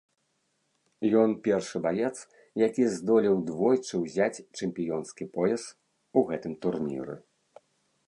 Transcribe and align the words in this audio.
Ён 1.23 1.29
першы 1.47 1.77
баец, 1.87 2.11
які 2.67 2.83
здолеў 2.95 3.35
двойчы 3.51 3.95
ўзяць 4.07 4.43
чэмпіёнскі 4.57 5.23
пояс 5.39 5.63
у 6.17 6.29
гэтым 6.33 6.61
турніры. 6.67 7.15